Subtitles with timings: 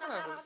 [0.00, 0.44] 上哪了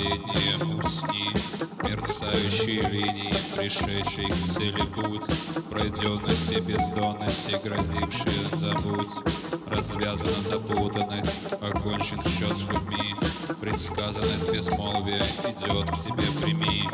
[0.00, 1.30] последние усни,
[1.84, 5.22] мерцающие линии, пришедшие к цели путь,
[5.68, 9.08] пройденности, бездонности, грозившие забудь.
[9.66, 13.14] Развязана запутанность, окончен счет с людьми,
[13.60, 16.88] предсказанность безмолвия идет к тебе, прими.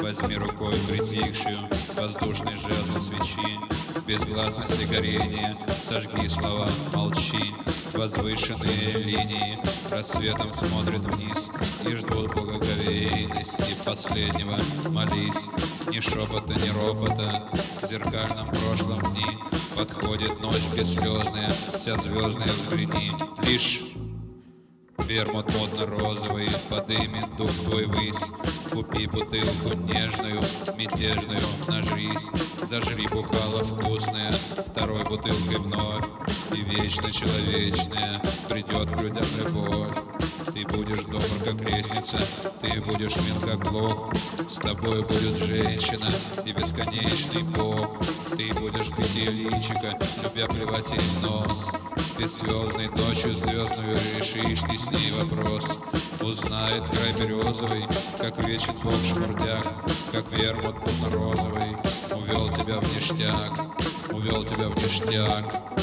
[0.00, 1.56] Возьми рукой притихшую
[1.96, 3.58] воздушный жезл свечи,
[4.06, 5.56] без гласности горения
[5.88, 7.54] Сожги слова, молчи.
[7.94, 9.58] Возвышенные линии
[9.90, 11.55] Рассветом смотрят вниз
[12.86, 14.56] благоговейности Последнего
[14.90, 15.34] молись.
[15.90, 17.46] Ни шепота, ни ропота.
[17.82, 19.26] В зеркальном прошлом дни
[19.76, 21.52] Подходит ночь бесслезная.
[21.78, 23.12] Вся звездная взгляни.
[23.44, 23.84] Лишь
[25.06, 28.16] Вермут модно-розовый подымет дух твой высь.
[28.72, 30.40] Купи бутылку нежную,
[30.76, 32.25] мятежную, нажрись
[42.60, 44.12] ты будешь мил, как лох
[44.48, 46.06] С тобой будет женщина
[46.44, 47.98] и бесконечный Бог.
[48.36, 51.70] Ты будешь пятиличика, любя плевать ей в нос
[52.18, 55.64] Бесзвездной ночью звездную решишь ли с ней вопрос.
[56.20, 57.86] Узнает край березовый,
[58.18, 60.76] как вечен бог шмурдяк Как вермут
[61.12, 61.76] розовый,
[62.10, 63.52] увел тебя в ништяк
[64.10, 65.75] Увел тебя в ништяк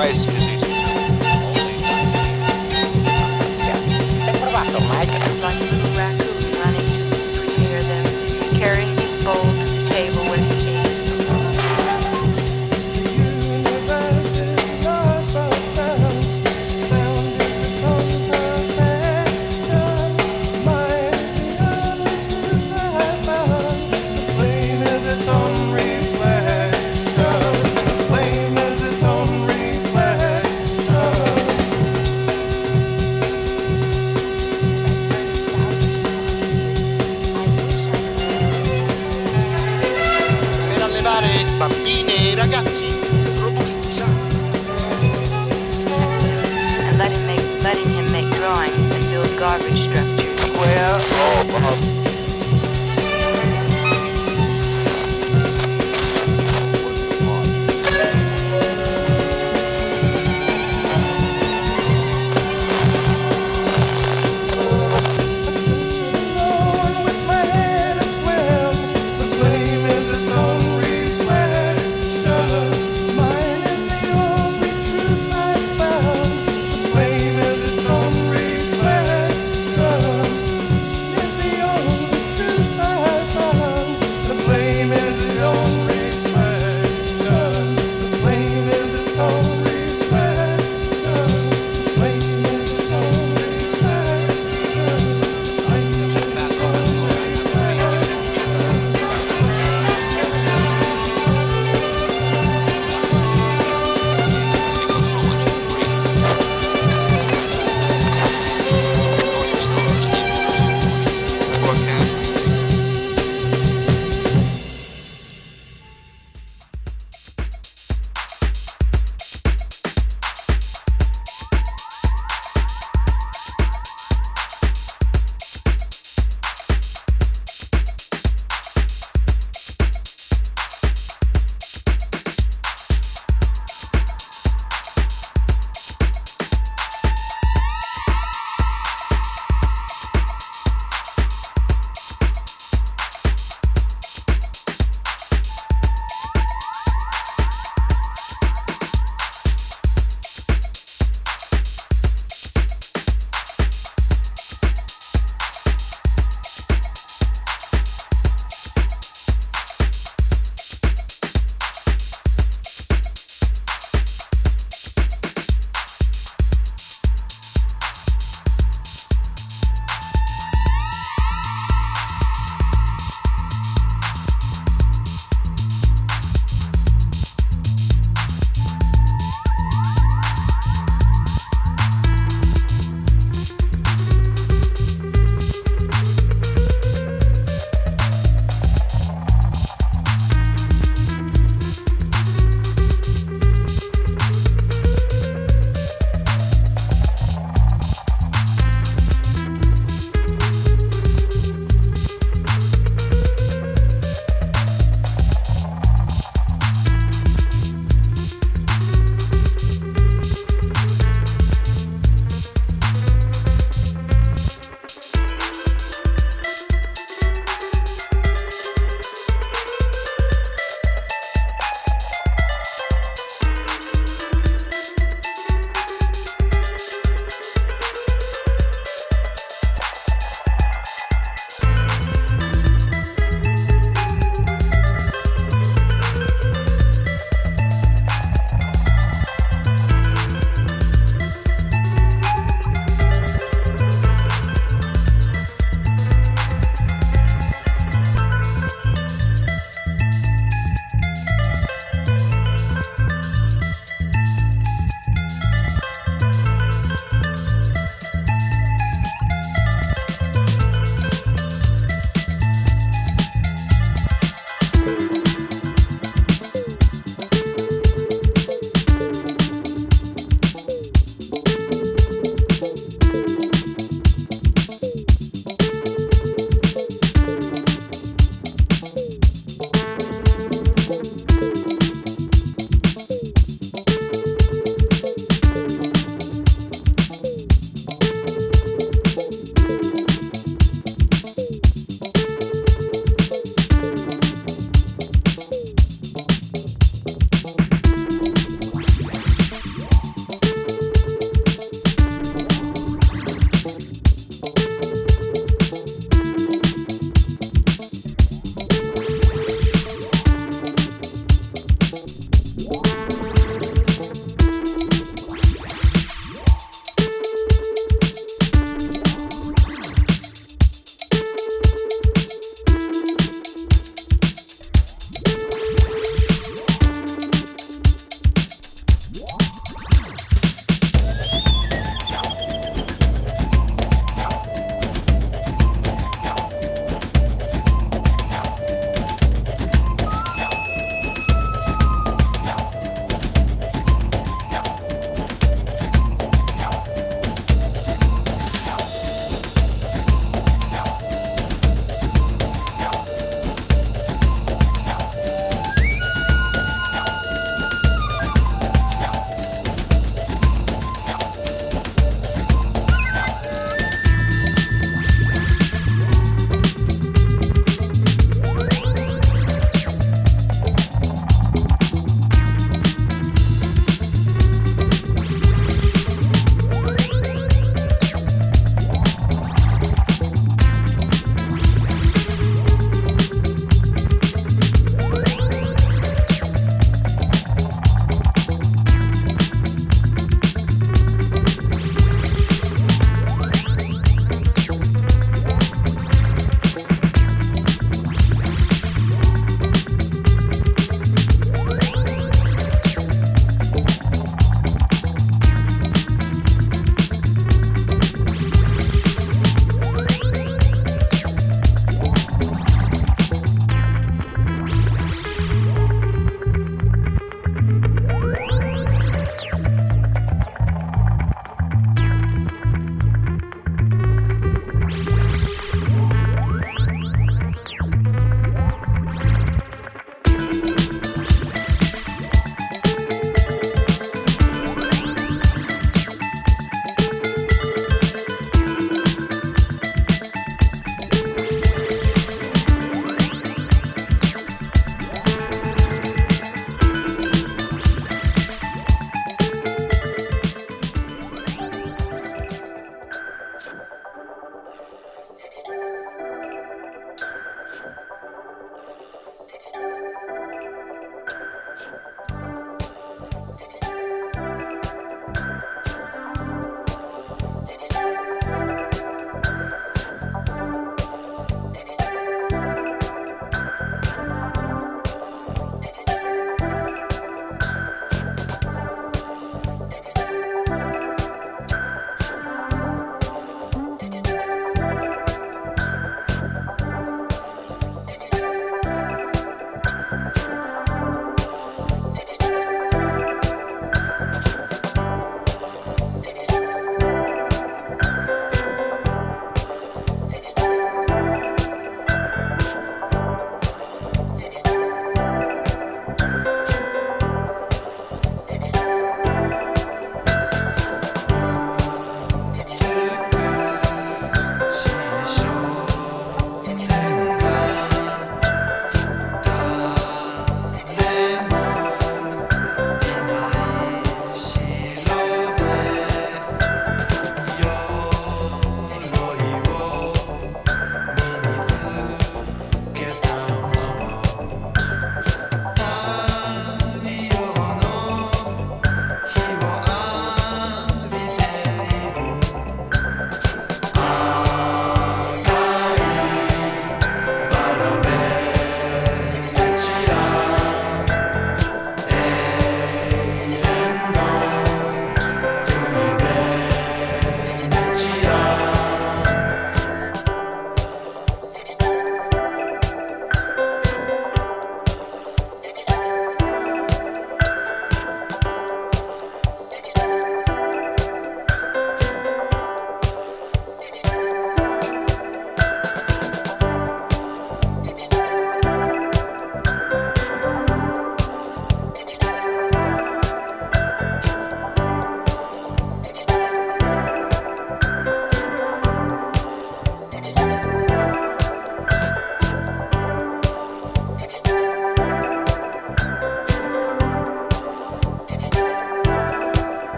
[0.00, 0.70] price is easy.
[3.66, 3.76] Yeah.
[4.24, 5.79] But what about the lag?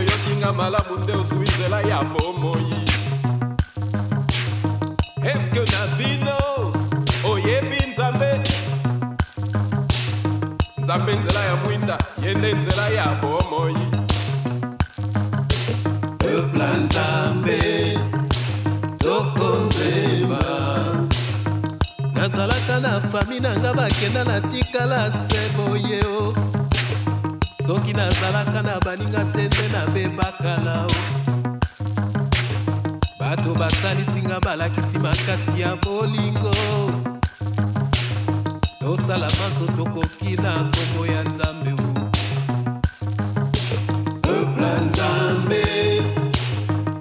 [0.00, 2.72] Oyoki nga malamu nde ozwi nzela ya bomoi.
[5.30, 6.38] Eske na bino
[7.30, 8.30] oyebi nzambe?
[10.78, 13.76] Nzambe nzela ya mwinda ye nde nzela ya bomoi.
[16.18, 17.60] Peuple nzambe
[18.98, 20.44] tokonzemba
[22.14, 26.49] nazalaka na fami na nga bakenda na tikala se boye o
[27.70, 30.90] soki nazalaka na baninga te nde nabebakala o
[33.20, 36.50] bato basalisinga balakisi makasi ya bolingo.
[38.80, 41.76] Tosala maso tokoki na nkombo ya nzambe o
[44.22, 45.64] peuple ya nzambe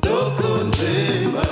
[0.02, 1.48] tokonzemba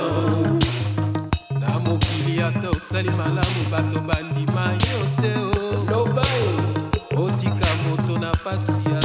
[1.60, 6.26] na mokili ata osali malamu bato bandima yo te o loba
[7.16, 8.97] otika moto na pasi azali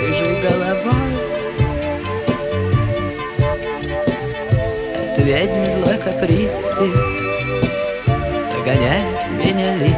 [0.00, 0.94] с рыжей головой.
[5.04, 6.50] Это ведьм злой каприз
[8.54, 9.04] Догоняет
[9.38, 9.94] меня лис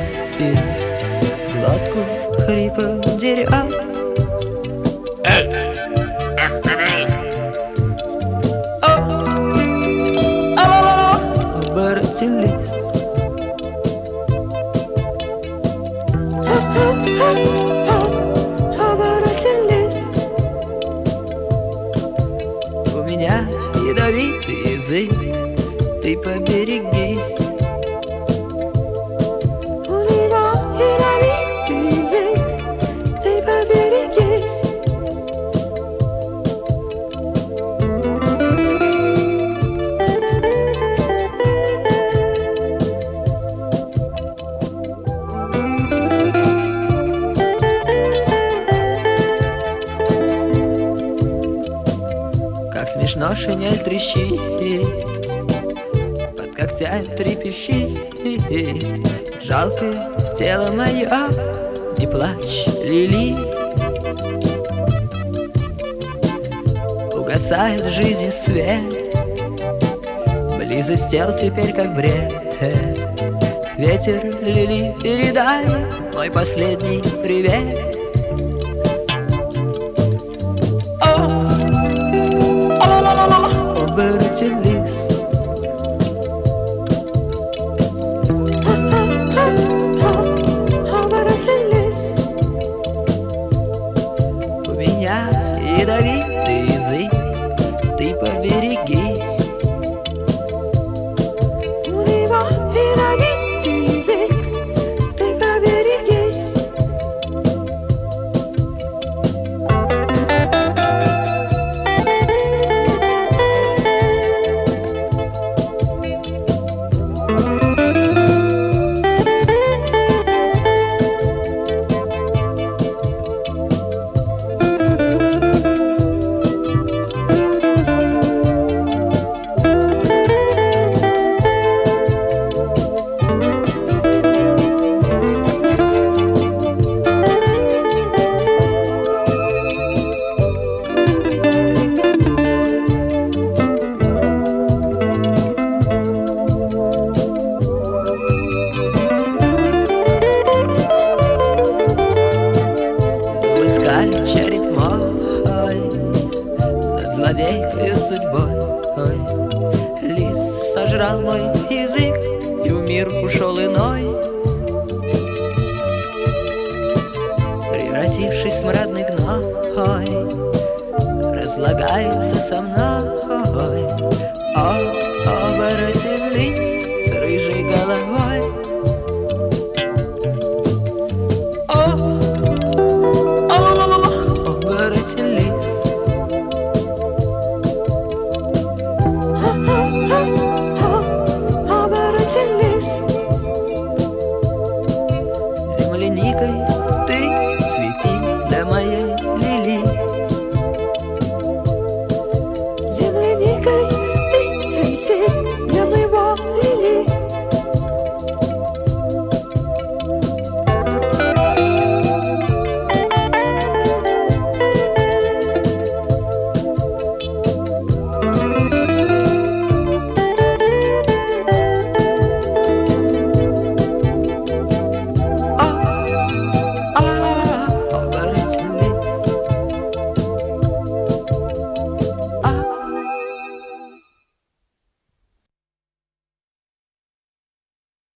[1.55, 2.01] Глотку
[2.45, 3.49] хрипом дерет
[5.25, 5.62] Оборотень
[59.73, 61.09] Жалкое тело мое
[61.99, 63.35] Не плачь, Лили.
[67.17, 68.81] Угасает в жизни свет
[70.59, 72.33] Близость тел теперь как бред.
[73.77, 75.65] Ветер, Лили, передай
[76.15, 78.02] Мой последний привет